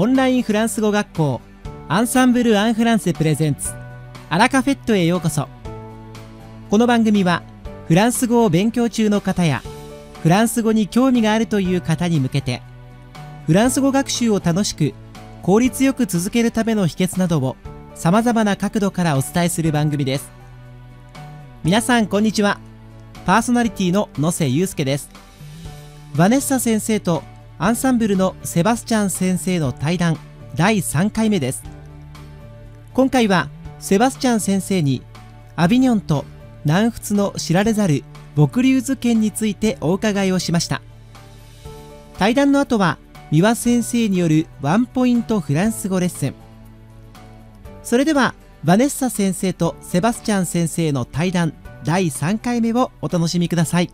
[0.00, 1.40] オンラインフランス語学校
[1.88, 3.72] アンサンブル・アン・フランセプレゼンツ
[4.30, 5.48] アラカフェットへようこそ。
[6.70, 7.42] この番組は
[7.88, 9.60] フランス語を勉強中の方や
[10.22, 12.62] フランス語に興味があるという方に向けて
[13.46, 14.94] フランス語学習を楽しく
[15.42, 17.56] 効率よく続けるための秘訣などを
[17.96, 20.30] さまざまな角度からお伝えする番組です。
[21.64, 22.60] 皆さんこんにちは。
[23.26, 25.10] パーソナリティの野瀬祐介です。
[26.14, 27.24] バネッサ先生と
[27.60, 30.16] アンサンブルのセバスチャン先生の対談
[30.54, 31.64] 第3回目です。
[32.94, 33.48] 今回は
[33.80, 35.02] セバスチャン先生に
[35.56, 36.24] アビニョンと
[36.64, 38.04] 南仏の知られざる
[38.36, 40.82] 牧竜図圏についてお伺いをしました。
[42.16, 42.96] 対談の後は
[43.32, 46.34] 三輪先生によるワンポイントフランス語レッスン。
[47.82, 53.90] それではバネッサ先生とセバスチャン先生の対談第3回目をお楽しみください。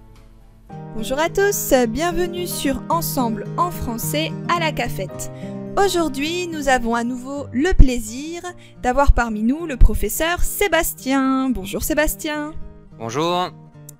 [0.96, 5.32] Bonjour à tous, bienvenue sur Ensemble en français à la cafette.
[5.76, 8.42] Aujourd'hui, nous avons à nouveau le plaisir
[8.80, 11.50] d'avoir parmi nous le professeur Sébastien.
[11.50, 12.54] Bonjour Sébastien.
[12.96, 13.50] Bonjour.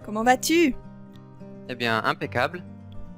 [0.05, 0.77] Comment vas-tu?
[1.69, 2.63] Eh bien, impeccable.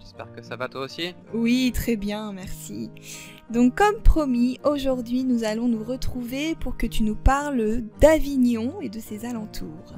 [0.00, 1.14] J'espère que ça va toi aussi.
[1.34, 2.90] Oui, très bien, merci.
[3.50, 8.88] Donc comme promis, aujourd'hui nous allons nous retrouver pour que tu nous parles d'Avignon et
[8.88, 9.92] de ses alentours.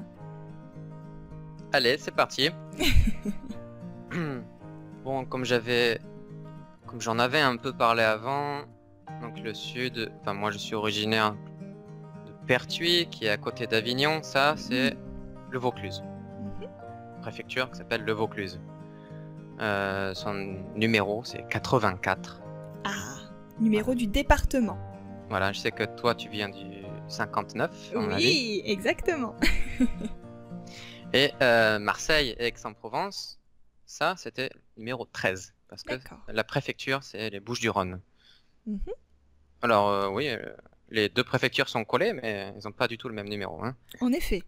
[1.73, 2.51] Allez, c'est parti.
[5.05, 6.01] bon, comme j'avais,
[6.87, 8.63] comme j'en avais un peu parlé avant,
[9.21, 11.35] donc le sud, enfin moi je suis originaire
[12.27, 14.23] de Pertuis, qui est à côté d'Avignon.
[14.23, 14.97] Ça, c'est
[15.51, 16.03] le Vaucluse,
[17.21, 18.61] préfecture qui s'appelle le Vaucluse.
[19.61, 22.41] Euh, son numéro, c'est 84.
[22.85, 22.91] Ah,
[23.59, 24.79] numéro du département.
[25.29, 27.71] Voilà, je sais que toi, tu viens du 59.
[27.95, 28.25] à mon avis.
[28.25, 29.35] Oui, exactement.
[31.13, 33.39] Et euh, Marseille et Aix-en-Provence,
[33.89, 35.55] ça, c'était numéro 13.
[35.69, 35.95] Parce que
[36.29, 38.01] la préfecture, c'est les Bouches-du-Rhône.
[38.67, 38.81] Mhm.
[39.63, 40.55] Alors, euh, oui, euh,
[40.91, 43.65] les deux préfectures sont collées, mais ils n'ont pas du tout le même numéro.
[43.65, 43.75] hein.
[44.01, 44.43] En effet.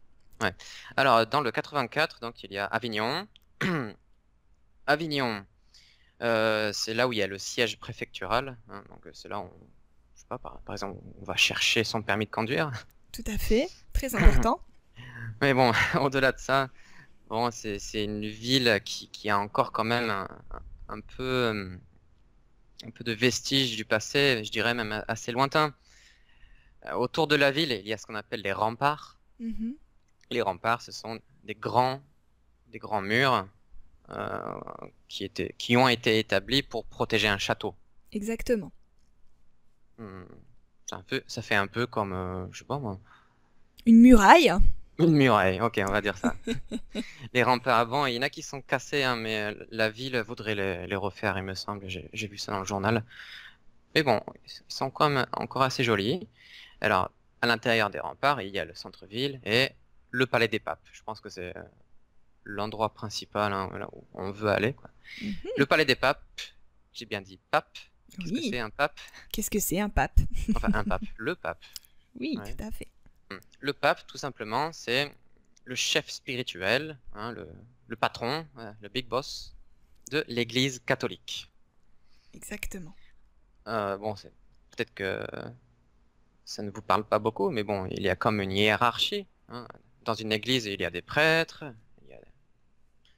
[0.97, 3.27] Alors, dans le 84, donc, il y a Avignon.
[4.87, 5.45] Avignon,
[6.23, 8.56] euh, c'est là où il y a le siège préfectural.
[8.71, 8.83] hein.
[8.89, 9.67] donc, c'est là où, on-
[10.15, 12.71] je sais pas, par, par exemple, on va chercher son permis de conduire.
[13.12, 13.69] Tout à fait.
[13.93, 14.61] Très important.
[15.41, 16.69] Mais bon, au-delà de ça,
[17.31, 20.29] bon, c'est une ville qui, qui a encore quand même un,
[20.89, 21.79] un- peu, euh,
[22.85, 25.75] un peu de vestiges du passé, je dirais même assez lointain.
[26.87, 29.19] Euh, Autour de la ville, il y a ce qu'on appelle les remparts.
[29.41, 29.77] Mhm.
[30.31, 32.03] Les remparts, ce sont des grands,
[32.69, 33.49] des grands murs
[34.11, 34.61] euh,
[35.09, 37.77] qui étaient, qui ont été établis pour protéger un château.
[38.12, 38.73] Exactement.
[39.99, 40.25] Hmm,
[40.93, 43.01] un peu, ça fait un peu comme, euh, je sais pas moi,
[43.85, 44.53] Une muraille.
[45.00, 46.34] Une muraille, ok, on va dire ça.
[47.33, 50.19] les remparts avant, il y en a qui sont cassés, hein, mais euh, la ville
[50.21, 51.87] voudrait les, les refaire, il me semble.
[51.88, 53.05] J'ai vu ça dans le journal.
[53.94, 56.28] Mais bon, ils sont quand même encore assez jolis.
[56.81, 57.11] Alors,
[57.43, 59.71] à l'intérieur des remparts, il y a le centre-ville et
[60.11, 60.83] le palais des papes.
[60.93, 61.62] Je pense que c'est euh,
[62.44, 64.75] l'endroit principal hein, là où on veut aller.
[64.75, 64.91] quoi.
[65.22, 65.34] Mhm.
[65.56, 66.22] Le palais des papes,
[66.93, 67.78] j'ai bien dit pape.
[68.19, 68.49] Qu'est-ce que Oui.
[68.50, 68.99] c'est un pape?
[69.32, 70.19] Qu'est-ce que c'est un pape?
[70.56, 71.62] Enfin, un pape, le pape.
[72.19, 72.53] Oui, Ouais.
[72.56, 72.88] tout à fait.
[73.61, 75.15] Le pape, tout simplement, c'est
[75.65, 77.49] le chef spirituel, hein, le,
[77.89, 79.55] le patron, euh, le big boss
[80.11, 81.51] de l'Église catholique.
[82.33, 82.97] Exactement.
[83.69, 84.33] Euh, bon, c'est
[84.71, 85.25] peut-être que
[86.45, 89.27] ça ne vous parle pas beaucoup, mais bon, il y a comme une hiérarchie.
[89.49, 89.67] hein.
[90.05, 91.65] Dans une église, il y a des prêtres,
[92.03, 92.19] il y a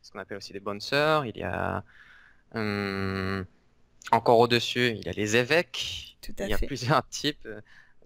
[0.02, 1.84] ce qu'on appelle aussi des bonnes sœurs, il y a
[2.54, 3.46] hum,
[4.12, 6.18] encore au-dessus, il y a les évêques.
[6.22, 6.66] Tout à Il y a fait.
[6.66, 7.48] plusieurs types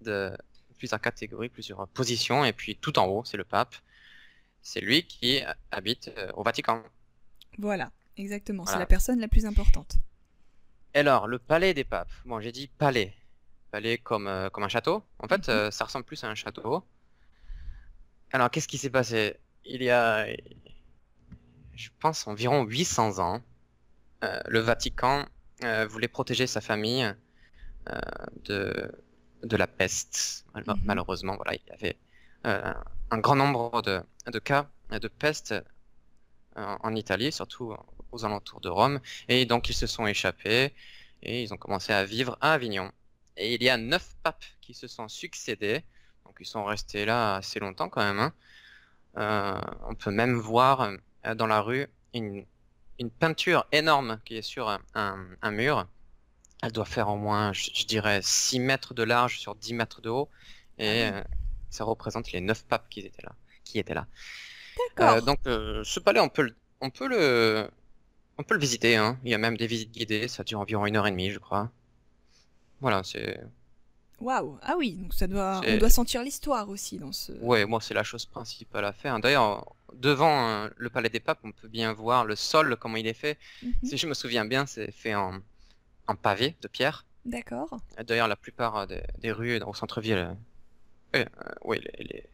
[0.03, 0.37] de
[0.77, 3.75] plusieurs catégories, plusieurs positions, et puis tout en haut, c'est le pape.
[4.63, 6.83] C'est lui qui habite euh, au Vatican.
[7.59, 8.67] Voilà, exactement.
[8.67, 9.97] C'est la personne la plus importante.
[10.95, 12.11] Et alors, le palais des papes.
[12.25, 13.15] Bon, j'ai dit palais.
[13.71, 15.03] Palais comme, euh, comme un château.
[15.19, 15.55] En fait, Mhm.
[15.55, 16.85] euh, ça ressemble plus à un château.
[18.33, 19.37] Alors, qu'est-ce qui s'est passé?
[19.65, 20.27] Il y a,
[21.75, 23.43] je pense, environ 800 ans,
[24.25, 25.27] euh, le Vatican
[25.89, 27.15] voulait protéger sa famille
[28.45, 28.93] de,
[29.43, 30.45] de la peste.
[30.55, 30.81] Mal- Mhm.
[30.85, 31.99] Malheureusement, voilà, il y avait
[32.47, 32.73] euh,
[33.11, 34.03] un grand nombre de,
[34.33, 35.53] de cas de peste
[36.57, 37.75] euh, en Italie, surtout
[38.13, 39.01] aux alentours de Rome.
[39.29, 40.75] Et donc, ils se sont échappés
[41.23, 42.91] et ils ont commencé à vivre à Avignon.
[43.37, 45.85] Et il y a neuf papes qui se sont succédés.
[46.25, 48.21] Donc, ils sont restés là assez longtemps quand même.
[48.21, 48.33] hein.
[49.19, 50.91] Euh, on peut même voir
[51.37, 52.45] dans la rue une,
[52.99, 55.87] une peinture énorme qui est sur un mur.
[56.67, 60.01] Elle doit faire au moins, je, je dirais, 6 mètres de large sur 10 mètres
[60.01, 60.29] de haut.
[60.79, 61.17] Et Ah oui.
[61.19, 61.23] euh,
[61.71, 63.33] ça représente les neuf papes qui étaient là.
[63.65, 64.07] Qui étaient là.
[64.97, 65.17] D'accord.
[65.17, 67.71] Euh, donc, euh, ce palais, on peut le, on peut le,
[68.37, 68.97] on peut le visiter.
[68.97, 69.17] Hein.
[69.23, 70.27] Il y a même des visites guidées.
[70.27, 71.71] Ça dure environ une heure et demie, je crois.
[72.81, 73.41] Voilà, c'est.
[74.21, 77.31] Waouh Ah oui, donc ça doit, on doit sentir l'histoire aussi dans ce.
[77.43, 79.21] Ouais, moi, c'est la chose principale à faire.
[79.21, 83.13] D'ailleurs, devant le Palais des Papes, on peut bien voir le sol, comment il est
[83.15, 83.39] fait.
[83.63, 83.73] Mhm.
[83.85, 85.41] Si je me souviens bien, c'est fait en,
[86.09, 87.05] en pavé de pierre.
[87.25, 87.77] D'accord.
[88.05, 90.37] D'ailleurs, la plupart euh, des, des rues au centre-ville,
[91.17, 91.25] euh, euh,
[91.65, 92.31] oui, les, les-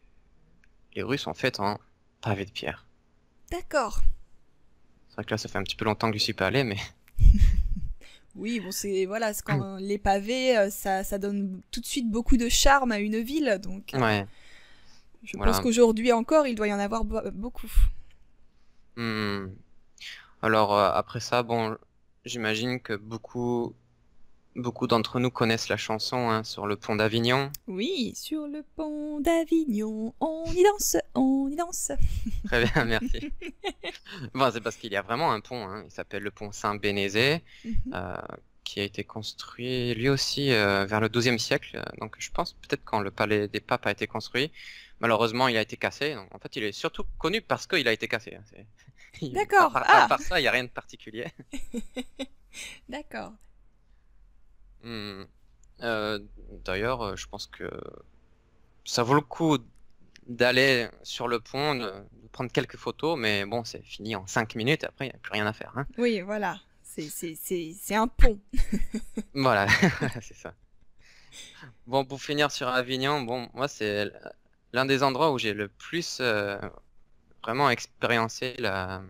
[0.94, 1.78] les rues sont faites en
[2.20, 2.86] pavé de pierre.
[3.50, 4.02] D'accord.
[5.08, 6.64] C'est vrai que là, ça fait un petit peu longtemps que je suis pas allé,
[6.64, 6.76] mais
[8.34, 12.36] Oui, bon, c'est voilà, c'est quand les pavés, ça, ça donne tout de suite beaucoup
[12.36, 14.26] de charme à une ville, donc euh, ouais.
[15.22, 15.52] je Voilà.
[15.52, 17.70] pense qu'aujourd'hui encore, il doit y en avoir beaucoup.
[18.96, 19.46] Hmm.
[20.42, 21.76] Alors euh, après ça, bon,
[22.24, 23.74] j'imagine que beaucoup,
[24.56, 27.50] beaucoup d'entre nous connaissent la chanson hein, sur le pont d'Avignon.
[27.66, 31.92] Oui, sur le pont d'Avignon, on y danse, on y danse.
[32.46, 33.32] Très bien, merci.
[34.34, 37.42] Bon, c'est parce qu'il y a vraiment un pont, hein, il s'appelle le pont Saint-Bénézé,
[37.64, 37.74] Mhm.
[37.94, 38.16] euh,
[38.64, 41.82] qui a été construit lui aussi euh, vers le XIIe siècle.
[42.00, 44.52] Donc je pense peut-être quand le palais des papes a été construit.
[45.00, 46.14] Malheureusement, il a été cassé.
[46.14, 48.36] Donc, en fait, il est surtout connu parce qu'il a été cassé.
[48.36, 48.44] hein,
[49.22, 50.04] D'accord, ah.
[50.04, 51.26] à part ça, il n'y a rien de particulier.
[52.88, 53.32] D'accord.
[54.82, 55.24] Hmm.
[55.82, 56.18] Euh,
[56.64, 57.68] D'ailleurs, euh, je pense que
[58.84, 59.58] ça vaut le coup
[60.26, 64.54] d'aller sur le pont, de, de prendre quelques photos, mais bon, c'est fini en 5
[64.54, 65.72] minutes, après, il n'y a plus rien à faire.
[65.76, 65.86] hein.
[65.98, 66.60] Oui, voilà.
[66.96, 68.38] C'est- un pont.
[69.34, 69.66] Voilà,
[70.22, 70.54] c'est ça.
[71.86, 74.10] Bon, pour finir sur Avignon, bon, moi, c'est
[74.72, 76.58] l'un des endroits où j'ai le plus euh,
[77.42, 79.02] vraiment expériencé la...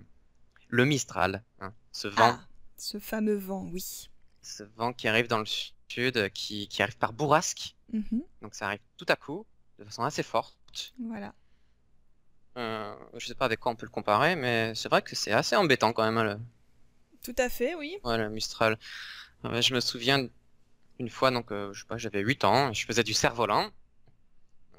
[0.68, 1.72] le Mistral, hein.
[1.90, 2.46] ce vent, Ah,
[2.76, 4.08] ce fameux vent, oui.
[4.42, 5.46] ce vent qui arrive dans le
[5.88, 9.44] sud, qui, qui arrive par bourrasque, Mhm, donc ça arrive tout à coup,
[9.78, 10.94] de façon assez forte.
[10.98, 11.34] Voilà.
[12.56, 15.32] Euh, je sais pas avec quoi on peut le comparer, mais c'est vrai que c'est
[15.32, 16.38] assez embêtant quand même, hein, le,
[17.22, 17.96] Tout à fait, oui.
[18.04, 18.78] ouais, le Mistral.
[19.44, 20.28] Euh, je me souviens
[20.98, 23.70] une fois, donc, euh, je sais pas, j'avais 8 ans, et je faisais du cerf-volant.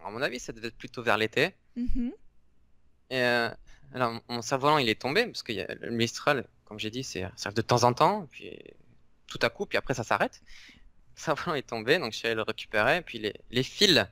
[0.05, 1.53] À mon avis, ça devait être plutôt vers l'été.
[1.75, 2.11] Mhm.
[3.09, 3.49] Et euh,
[3.93, 7.51] alors, mon cerf-volant, il est tombé, parce que le Mistral, comme j'ai dit, c'est ça
[7.51, 8.57] de temps en temps, puis
[9.27, 10.41] tout à coup, puis après, ça s'arrête.
[11.15, 14.05] Le cerf-volant est tombé, donc je suis allé le récupérer, puis les, les fils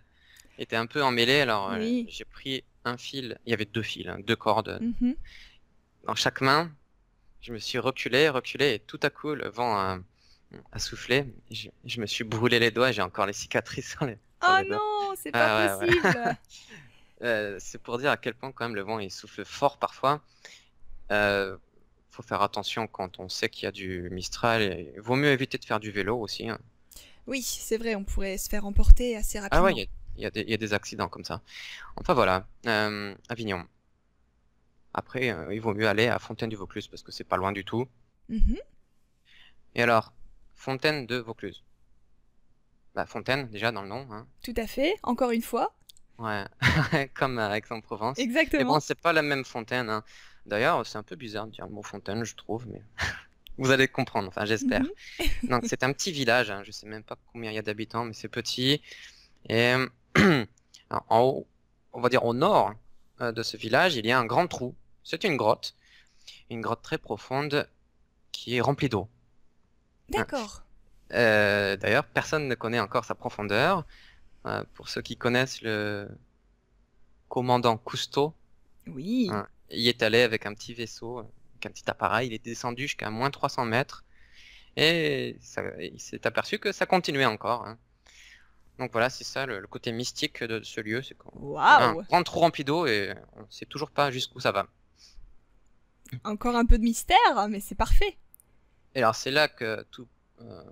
[0.58, 2.06] étaient un peu emmêlés, alors Oui.
[2.10, 5.16] j'ai pris un fil, il y avait deux fils, hein, deux cordes Mhm.
[6.06, 6.72] dans chaque main.
[7.42, 10.00] Je me suis reculé, reculé, et tout à coup, le vent a,
[10.72, 11.26] a soufflé.
[11.52, 14.58] Je, je me suis brûlé les doigts, j'ai encore les cicatrices sur les, sur Oh
[14.58, 14.78] les doigts.
[14.78, 15.88] non, c'est Ah, pas ouais, ouais.
[15.88, 16.38] possible.
[17.24, 20.22] Euh, c'est pour dire à quel point quand même le vent il souffle fort parfois.
[21.12, 21.58] Euh,
[22.12, 24.62] faut faire attention quand on sait qu'il y a du Mistral.
[24.64, 26.50] Et vaut mieux éviter de faire du vélo aussi.
[26.50, 26.60] hein.
[27.28, 29.66] Oui, c'est vrai, on pourrait se faire emporter assez Ah rapidement.
[29.66, 31.42] ouais, il y a, il y a des, il y a des accidents comme ça.
[31.96, 33.66] Enfin voilà, euh, Avignon.
[34.94, 37.52] Après, euh, il vaut mieux aller à Fontaine du Vaucluse parce que c'est pas loin
[37.52, 37.88] du tout.
[38.30, 38.58] Mhm.
[39.76, 40.14] Et alors,
[40.56, 41.64] Fontaine de Vaucluse.
[42.94, 44.06] Bah, Fontaine, déjà dans le nom.
[44.12, 44.28] Hein.
[44.44, 45.74] Tout à fait, encore une fois.
[46.18, 46.44] Ouais,
[47.16, 48.18] comme à Aix-en-Provence.
[48.18, 48.74] Mais Exactement.
[48.74, 49.90] bon, c'est pas la même fontaine.
[49.90, 50.04] hein.
[50.46, 52.82] D'ailleurs, c'est un peu bizarre de dire le mot fontaine, je trouve, mais
[53.58, 54.84] vous allez comprendre, enfin j'espère.
[55.44, 58.06] Donc c'est un petit village, hein, je sais même pas combien il y a d'habitants,
[58.06, 58.82] mais c'est petit.
[59.50, 59.88] Et alors,
[61.10, 61.48] en haut,
[61.94, 62.74] on va dire au nord
[63.22, 64.76] euh, de ce village, il y a un grand trou.
[65.04, 65.76] C'est une grotte,
[66.50, 67.68] une grotte très profonde
[68.32, 69.10] qui est remplie d'eau.
[70.10, 70.64] D'accord.
[71.14, 73.86] Euh, D'ailleurs, personne ne connaît encore sa profondeur.
[74.46, 76.10] Euh, pour ceux qui connaissent le
[77.30, 78.34] commandant Cousteau,
[78.88, 79.30] Oui.
[79.32, 79.44] Ouais.
[79.70, 83.10] il est allé avec un petit vaisseau, avec un petit appareil, il est descendu jusqu'à
[83.10, 84.04] moins 300 mètres
[84.76, 87.66] et ça- il s'est aperçu que ça continuait encore.
[87.68, 87.78] hein.
[88.80, 91.94] Donc voilà, c'est ça le, le côté mystique de ce lieu, c'est qu'on a un
[91.94, 94.68] Waouh grand trou rempli d'eau et on sait toujours pas jusqu'où ça va.
[96.24, 98.18] Encore un peu de mystère, mais c'est parfait.
[98.96, 100.08] Et alors c'est là que tout,
[100.42, 100.64] euh,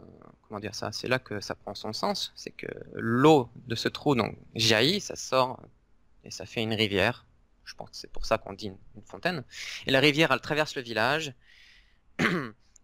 [0.48, 3.88] comment dire ça, c'est là que ça prend son sens, c'est que l'eau de ce
[3.88, 5.62] trou donc jaillit, ça sort
[6.24, 7.26] et ça fait une rivière.
[7.64, 9.44] Je pense que c'est pour ça qu'on dit une, fontaine.
[9.86, 11.34] Et la rivière, elle traverse le village.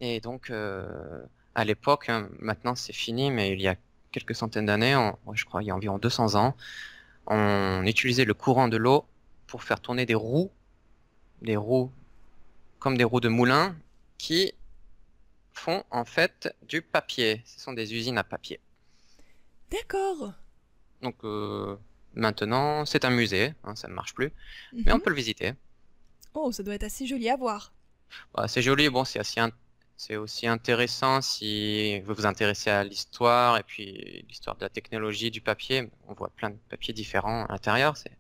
[0.02, 1.24] Et donc, euh,
[1.56, 3.76] à l'époque, hein, maintenant c'est fini, mais il y a
[4.12, 4.96] quelques centaines d'années,
[5.34, 6.56] je crois il y a environ 200 ans,
[7.28, 9.06] on utilisait le courant de l'eau
[9.48, 10.52] pour faire tourner des roues,
[11.42, 11.92] des roues
[12.86, 13.76] comme des roues de moulin,
[14.20, 14.54] qui
[15.54, 17.42] font en fait du papier.
[17.48, 18.62] Ce sont des usines à papier.
[19.70, 20.34] D'accord.
[21.02, 21.78] Donc euh,
[22.14, 24.34] maintenant, c'est un musée, hein, ça ne marche plus,
[24.86, 25.02] mais on Mhm.
[25.02, 25.54] peut le visiter.
[26.36, 27.74] Oh, ça doit être assez joli à voir.
[28.34, 29.42] Bah, c'est joli, bon, c'est assez,
[29.98, 35.32] c'est aussi intéressant si vous vous intéressez à l'histoire et puis l'histoire de la technologie
[35.32, 35.90] du papier.
[36.08, 38.18] On voit plein de papiers différents à l'intérieur, c'est,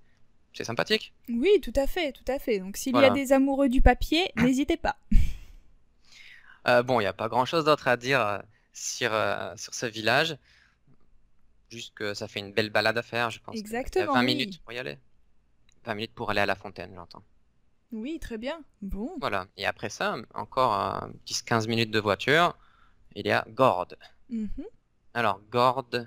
[0.55, 1.13] c'est sympathique.
[1.29, 2.59] Oui, tout à fait, tout à fait.
[2.59, 4.97] Donc s'il y a des amoureux du papier, n'hésitez pas.
[6.67, 8.39] Euh, bon, il n'y a pas grand-chose d'autre à dire euh,
[8.74, 10.38] sur, euh, sur ce village.
[11.69, 13.53] juste que ça fait une belle balade à faire, je pense.
[13.55, 14.25] qu'il y a Exactement, 20 oui.
[14.25, 14.97] minutes pour y aller.
[15.85, 17.24] 20 minutes pour aller à la fontaine, j'entends.
[17.91, 18.63] Oui, très bien.
[18.81, 19.12] Bon.
[19.19, 19.47] Voilà.
[19.57, 22.57] Et après ça, encore euh, 10-15 minutes de voiture,
[23.15, 23.97] il y a Gordes.
[24.29, 24.50] Mhm.
[25.13, 26.05] Alors, euh,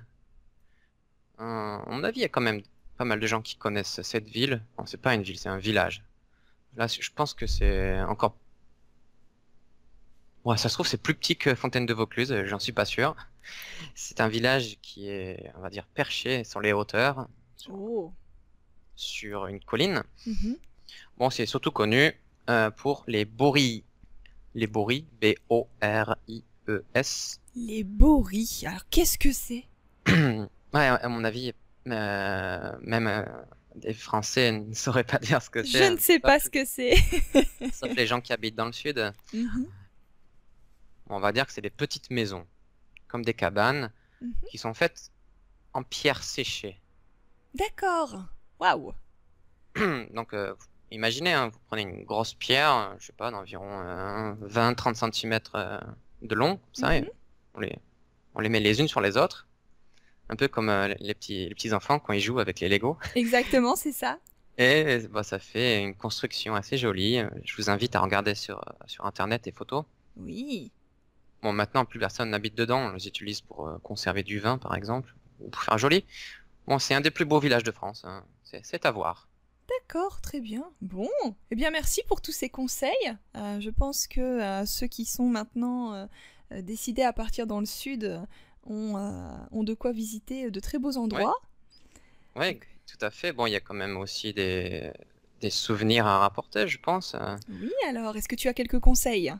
[1.38, 2.62] à mon avis, il y a quand même
[2.99, 4.62] pas mal de gens qui connaissent cette ville.
[4.76, 6.05] Bon, c'est pas une ville, c'est un village.
[6.76, 8.37] Là, je pense que c'est encore.
[10.45, 12.85] Ouais, ça se trouve, c'est plus petit que Fontaine de Vaucluse, euh, j'en suis pas
[12.85, 13.14] sûr.
[13.95, 17.28] C'est un village qui est, on va dire, perché sur les hauteurs,
[17.69, 18.12] Oh.
[18.95, 20.02] sur une colline.
[20.26, 20.57] Mhm.
[21.19, 22.12] Bon, c'est surtout connu
[22.50, 23.85] euh, pour les boris.
[24.55, 27.40] Les boris, B-O-R-I-E-S.
[27.55, 28.64] Les boris.
[28.64, 29.64] Alors, qu'est-ce que c'est?
[30.75, 31.55] Ouais, à mon avis,
[31.92, 33.25] euh, même euh,
[33.75, 35.90] des Français ne sauraient pas dire ce que Je c'est.
[35.90, 36.97] ne sais pas ce que c'est.
[37.73, 39.12] Sauf les gens qui habitent dans le sud.
[39.33, 39.66] Mhm.
[41.11, 42.47] On va dire que c'est des petites maisons,
[43.09, 43.90] comme des cabanes,
[44.21, 44.33] Mhm.
[44.50, 45.12] qui sont faites
[45.75, 46.80] en pierre séchée.
[47.54, 48.25] D'accord.
[48.59, 48.92] Waouh.
[50.12, 50.54] Donc, euh,
[50.90, 55.38] imaginez, hein, vous prenez une grosse pierre, je sais pas, d'environ 20-30 cm
[56.23, 57.09] de long, comme ça, et Mhm.
[57.54, 57.78] on les,
[58.35, 59.47] on les met les unes sur les autres.
[60.31, 62.97] Un peu comme euh, les petits, les petits enfants quand ils jouent avec les Lego.
[63.15, 64.19] Exactement, c'est ça.
[64.59, 67.21] Et bah, ça fait une construction assez jolie.
[67.45, 69.85] Je vous invite à regarder sur, euh, sur internet et photos.
[70.17, 70.71] Oui.
[71.43, 72.91] Bon, maintenant, plus personne n'habite dedans.
[72.91, 76.05] On les utilise pour euh, conserver du vin, par exemple, ou pour faire joli.
[76.67, 78.03] Bon, c'est un des plus beaux villages de France.
[78.05, 78.25] hein.
[78.43, 79.29] C'est à voir.
[79.69, 80.65] D'accord, très bien.
[80.81, 81.09] Bon,
[81.51, 83.17] eh bien merci pour tous ces conseils.
[83.37, 86.09] Euh, je pense que euh, ceux qui sont maintenant
[86.51, 88.21] décidés à partir dans le sud
[88.69, 91.37] ont, euh, ont de quoi visiter de très beaux endroits.
[92.37, 93.33] Oui, tout à fait.
[93.33, 94.93] Bon, il y a quand même aussi des,
[95.41, 97.15] des souvenirs à rapporter, je pense.
[97.15, 97.37] euh.
[97.49, 99.33] Oui, alors, est-ce que tu as quelques conseils?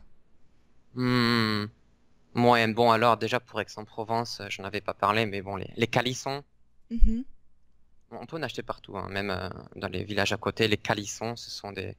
[0.95, 1.65] Hmm.
[2.35, 5.69] Ouais, bon, alors, déjà pour Aix-en-Provence, euh, je n'en avais pas parlé, mais bon, les,
[5.75, 6.43] les calissons,
[6.91, 7.23] Mhm.
[8.11, 10.67] on peut en acheter partout, hein, même euh, dans les villages à côté.
[10.67, 11.95] Les calissons, ce sont des,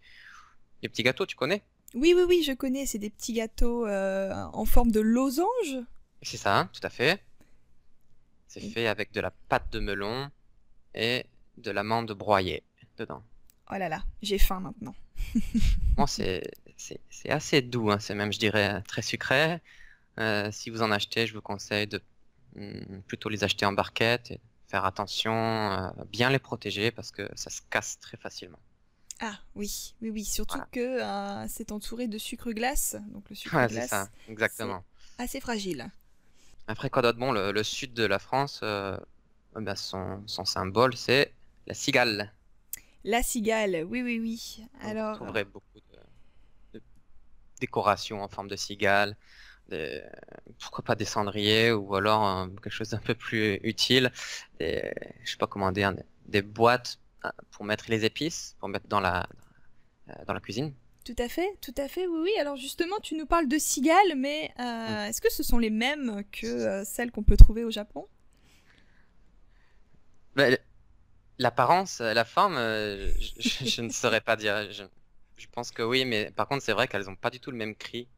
[0.82, 1.62] des petits gâteaux, tu connais?
[1.94, 5.76] Oui, oui, oui, je connais, c'est des petits gâteaux euh, en forme de losange.
[6.22, 7.22] C'est ça, tout à fait.
[8.48, 10.30] C'est fait avec de la pâte de melon
[10.94, 11.24] et
[11.56, 12.64] de l'amande broyée
[12.98, 13.22] dedans.
[13.70, 14.94] Oh là là, j'ai faim maintenant.
[15.96, 16.42] Bon, c'est
[17.28, 19.60] assez doux, hein, c'est même, je dirais, très sucré.
[20.18, 22.02] Euh, si vous en achetez, je vous conseille de
[22.56, 27.28] hmm, plutôt les acheter en barquette et faire attention, euh, bien les protéger parce que
[27.34, 28.58] ça se casse très facilement.
[29.20, 30.68] Ah oui, oui, oui, surtout Voilà.
[30.72, 34.82] que euh, c'est entouré de sucre glace, donc le sucre Ouais, c'est glace ça, exactement.
[35.18, 35.90] assez fragile.
[36.70, 37.18] Après, quoi d'autre?
[37.18, 38.96] Bon, le, le sud de la France, euh,
[39.58, 41.34] eh ben, son, son symbole, c'est
[41.66, 42.34] la cigale.
[43.04, 44.64] La cigale, oui, oui, oui.
[44.82, 45.98] Donc, Vous Alors, trouverez beaucoup de,
[46.74, 46.82] de
[47.60, 49.16] décorations en forme de cigale,
[49.68, 50.02] des-
[50.60, 54.12] pourquoi pas des cendriers ou alors euh, quelque chose d'un peu plus utile,
[54.60, 54.92] des,
[55.24, 58.88] je sais pas comment dire, des, des boîtes euh, pour mettre les épices, pour mettre
[58.88, 59.28] dans la,
[60.26, 60.74] dans la cuisine.
[61.14, 62.30] Tout à fait, tout à fait, oui, oui.
[62.40, 66.22] Alors justement, tu nous parles de cigales, mais euh, est-ce que ce sont les mêmes
[66.32, 68.06] que euh, celles qu'on peut trouver au Japon?
[70.36, 70.58] Mais
[71.38, 74.70] L'apparence, euh, la forme, euh, je, je- je ne saurais pas dire.
[74.72, 74.84] Je,
[75.38, 77.56] je pense que oui, mais par contre, c'est vrai qu'elles n'ont pas du tout le
[77.58, 78.08] même cri,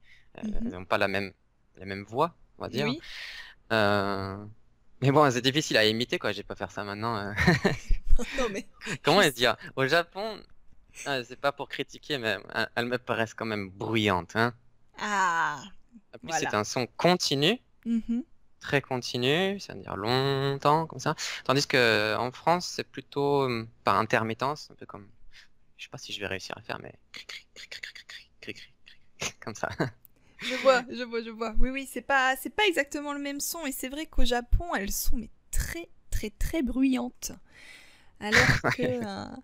[0.42, 0.54] Mhm.
[0.66, 1.32] elles n'ont pas la même,
[1.76, 2.86] la même voix, on va dire.
[2.86, 3.02] Oui.
[5.00, 6.32] Mais bon, c'est difficile à imiter, quoi.
[6.32, 7.34] Je vais pas faire ça maintenant.
[8.38, 8.66] non, mais...
[9.02, 9.56] Comment dire?
[9.76, 10.40] Au Japon,
[10.94, 12.38] c'est pas pour critiquer, mais
[12.74, 14.36] elles me paraissent quand même bruyantes.
[14.36, 14.54] Hein.
[14.98, 15.62] Ah.
[16.14, 17.58] En plus, c'est un son continu,
[18.60, 21.14] très continu, ça veut dire longtemps comme ça.
[21.44, 23.48] Tandis que en France, c'est plutôt
[23.84, 25.08] par intermittence, un peu comme,
[25.76, 26.94] je sais pas si je vais réussir à faire, mais
[29.40, 29.68] comme ça.
[30.38, 31.54] Je vois, je vois, je vois.
[31.58, 34.74] Oui, oui, c'est pas, c'est pas exactement le même son, et c'est vrai qu'au Japon,
[34.74, 37.32] elles sont mais très, très, très bruyantes,
[38.20, 38.82] alors que.
[38.82, 39.36] Euh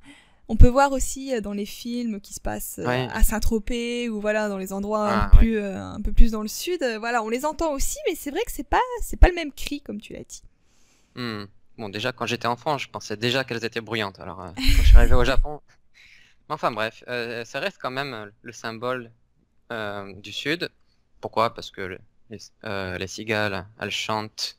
[0.48, 3.08] on peut voir aussi euh, dans les films qui se passent euh, Ouais.
[3.12, 6.30] à Saint-Tropez ou voilà dans les endroits un, Ah, peu plus, euh, un peu plus
[6.32, 6.82] dans le sud.
[6.98, 9.52] voilà, on les entend aussi, mais c'est vrai que c'est pas, c'est pas le même
[9.52, 10.42] cri comme tu l'as dit.
[11.14, 11.44] Hmm.
[11.76, 14.18] Bon, déjà, quand j'étais enfant, je pensais déjà qu'elles étaient bruyantes.
[14.18, 15.60] Alors, euh, quand je suis arrivé au Japon.
[16.48, 19.12] Mais Enfin, bref, euh, ça reste quand même le symbole
[20.16, 20.70] du Sud.
[21.20, 21.52] Pourquoi?
[21.54, 21.98] Parce que le-
[22.30, 22.38] les,
[22.98, 24.58] les cigales, elles chantent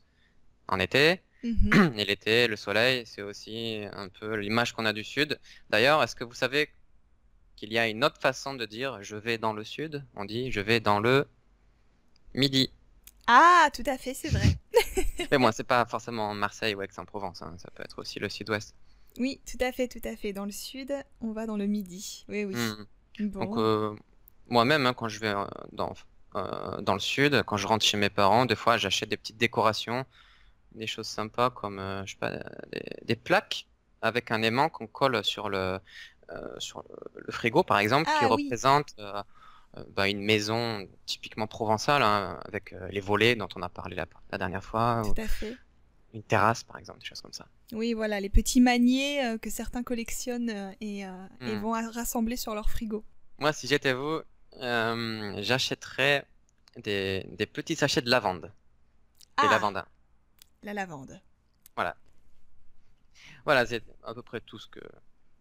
[0.67, 1.21] en été.
[1.43, 1.93] Mhm.
[1.97, 5.39] Et l'été, le soleil, c'est aussi un peu l'image qu'on a du Sud.
[5.69, 6.69] D'ailleurs, est-ce que vous savez
[7.55, 10.05] qu'il y a une autre façon de dire je vais dans le Sud?
[10.15, 11.27] On dit je vais dans le
[12.33, 12.71] Midi.
[13.27, 14.57] Ah, tout à fait, c'est vrai.
[15.31, 18.75] Mais bon, c'est pas forcément Marseille ou Aix-en-Provence, hein, Ça peut être aussi le Sud-Ouest.
[19.19, 20.33] Oui, tout à fait, tout à fait.
[20.33, 22.25] Dans le sud, on va dans le midi.
[22.29, 22.55] Oui, oui.
[23.19, 23.45] Bon.
[23.45, 23.95] Donc euh,
[24.47, 25.93] moi-même, hein, quand je vais euh, dans,
[26.35, 29.37] euh, dans le sud, quand je rentre chez mes parents, des fois j'achète des petites
[29.37, 30.05] décorations
[30.73, 32.31] des choses sympas comme euh, je sais pas,
[32.71, 33.67] des, des plaques
[34.01, 35.79] avec un aimant qu'on colle sur le,
[36.31, 38.33] euh, sur le, le frigo, par exemple, qui Ah oui.
[38.33, 39.21] représente euh,
[39.89, 44.37] bah, une maison typiquement provençale, hein, avec les volets dont on a parlé la, la
[44.37, 45.57] dernière fois, ou Tout à fait.
[46.13, 47.45] une terrasse, par exemple, des choses comme ça.
[47.71, 51.61] Oui, voilà, les petits maniers euh, que certains collectionnent euh, et, euh, et Hmm.
[51.61, 53.03] vont rassembler sur leur frigo.
[53.39, 54.21] Moi, si j'étais vous,
[55.41, 56.25] j'achèterais
[56.77, 58.51] des, des petits sachets de lavande,
[59.41, 59.85] des Ah, lavandins.
[60.63, 61.19] La lavande.
[63.45, 64.79] Voilà, c'est à peu près tout ce que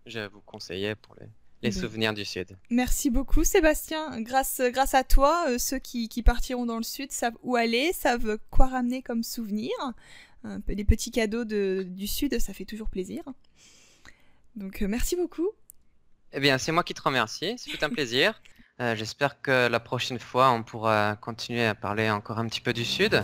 [0.07, 1.27] je vous conseillais pour les,
[1.63, 1.81] les Ben.
[1.81, 2.57] souvenirs du Sud.
[2.71, 4.21] Merci beaucoup Sébastien.
[4.21, 7.93] Grâce, grâce à toi, euh, ceux qui, qui partiront dans le sud savent où aller,
[7.93, 9.73] savent quoi ramener comme souvenir.
[10.45, 13.23] Un peu des petits cadeaux de- du sud, ça fait toujours plaisir.
[14.57, 15.51] Donc euh, merci beaucoup.
[16.33, 18.41] Eh bien, c'est moi qui te remercie, c'est un plaisir.
[18.81, 22.73] Euh, J'espère que la prochaine fois, on pourra continuer à parler encore un petit peu
[22.73, 23.23] du Sud.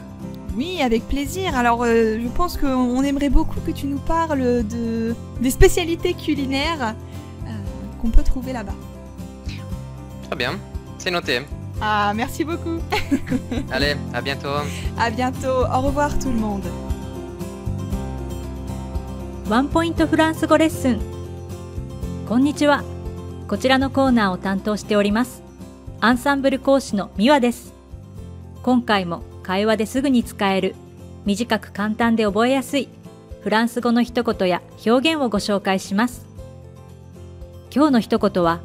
[0.56, 1.56] Oui, avec plaisir.
[1.56, 6.96] Alors euh, je pense qu'on aimerait beaucoup que tu nous parles de, des spécialités culinaires
[7.46, 7.52] euh,
[8.02, 8.76] qu'on peut trouver là-bas.
[10.28, 10.54] Très bien,
[10.98, 11.42] c'est noté.
[11.82, 12.80] Ah, merci beaucoup.
[13.72, 14.50] Allez, à bientôt.
[14.98, 15.66] À bientôt.
[15.74, 16.64] Au revoir tout le monde.
[19.50, 21.02] ワンポイントフランス語レッスン
[22.28, 22.84] こんにちは
[23.48, 25.42] こちらのコーナーを担当しております
[26.02, 27.74] アンサンブル講師のミワです
[28.62, 30.75] 今回も 会話ですぐに使える。
[31.25, 32.89] 短く簡単で覚えやすい。
[33.43, 36.27] フランス語の一言や表現をご紹介します。
[37.73, 38.61] 今日の一言は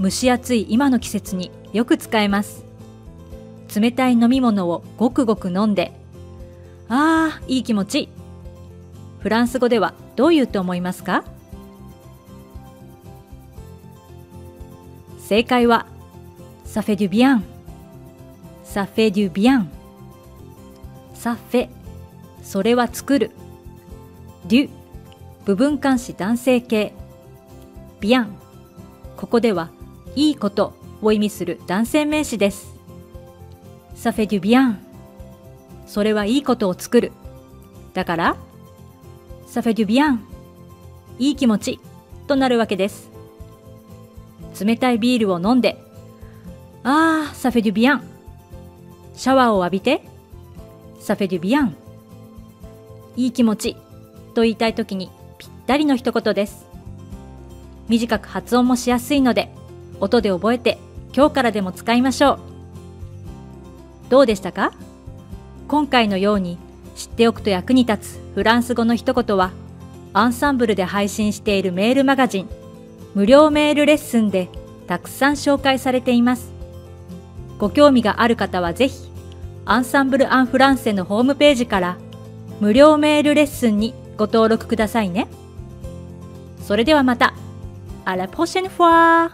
[0.00, 2.64] 蒸し暑い今の季節によく使えます。
[3.74, 5.92] 冷たい飲み物をごくごく飲んで
[6.88, 8.08] あーいい気持ち。
[9.20, 11.24] フランス語ではどう言うと思いますか？
[15.18, 15.86] 正解は
[16.64, 17.44] サフェデュビアン
[18.64, 19.70] サフェデュビアン
[21.22, 21.68] サフェ
[22.42, 23.30] それは作る。
[24.48, 24.70] デュ
[25.44, 26.92] 部分冠詞男性形
[28.00, 28.36] ビアン
[29.16, 29.70] ここでは
[30.16, 32.74] いいことを意味する男性名詞です。
[33.94, 34.80] サフェデュビアン
[35.86, 37.12] それはいいことを作る。
[37.94, 38.36] だから
[39.46, 40.26] サフェデュビアン
[41.20, 41.78] いい気持ち
[42.26, 43.12] となるわけです。
[44.60, 45.80] 冷たいビールを飲んで
[46.82, 48.02] あーサフェデュビアン
[49.14, 50.10] シャワーを浴びて
[51.02, 51.74] サフェデュビアン。
[53.16, 53.76] いい気持ち
[54.34, 56.64] と言いたいときにぴったりの一言です。
[57.88, 59.52] 短く発音もしやすいので
[59.98, 60.78] 音で覚えて
[61.12, 62.38] 今日からでも使いましょう。
[64.10, 64.72] どうでしたか？
[65.66, 66.56] 今回のように
[66.94, 69.50] 知っておくと役に立つフランス語の一言は
[70.12, 72.48] アンサンブルで配信しているメールマガジン
[73.14, 74.48] 無料メールレッスンで
[74.86, 76.52] たくさん紹介されています。
[77.58, 79.10] ご興味がある方はぜひ
[79.64, 81.96] アンサンブル・アン・フランセのホームページから
[82.60, 85.28] 無料メールレッスンにご登録くださいね。
[86.60, 87.34] それではまた
[88.04, 89.30] À la prochaine fois!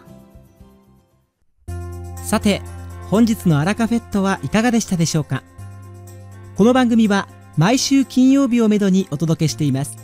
[2.16, 2.60] さて
[3.10, 5.42] 本日のアラカフェットはいかがでしたでしょうか？
[6.56, 9.96] この番組は毎週金曜日をめどにお届けしています。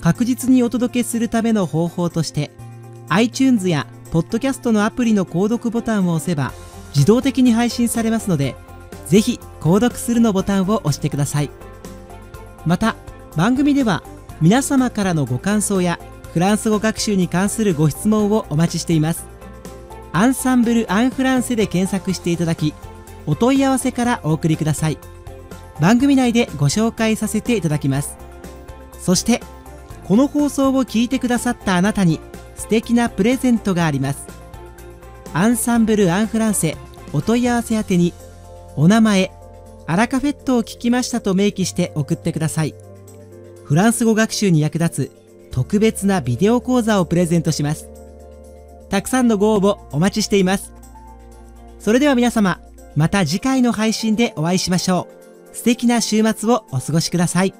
[0.00, 2.50] 確実にお届けするための方法として
[3.08, 6.52] iTunes やポッドキャストのアプリの購読ボタンを押せば
[6.94, 8.54] 自動的に配信されますので
[9.08, 11.50] ぜひ購読するのボタンを押してください。
[12.66, 12.96] また
[13.36, 14.02] 番組では
[14.40, 15.98] 皆様からのご感想や
[16.32, 19.26] フランス語学習に関するご質問をお待ちしています。
[20.12, 22.74] アンサンブル・アン・フランセで検索していただき
[23.26, 24.98] お問い合わせからお送りください。
[25.80, 28.16] 番組内でご紹介させていただきます。
[28.98, 29.40] そして
[30.04, 32.20] この放送を聞いてくださったあなたに
[32.56, 34.26] 素敵なプレゼントがあります。
[35.32, 36.76] アンサンブル・アン・フランセ
[37.12, 38.12] お問い合わせ宛てに
[38.78, 39.30] お名前
[39.86, 42.74] アラカフェットを聞きましたと明記して送ってください
[43.64, 47.98] フランス語学習に役立つ特別なビデオ講座をプレゼントします
[48.88, 50.72] たくさんのご応募お待ちしています。
[51.78, 52.60] それでは皆様、
[52.96, 55.08] また次回の配信でお会いしましょ
[55.52, 55.56] う。
[55.56, 57.54] 素敵な週末をお過ごしください。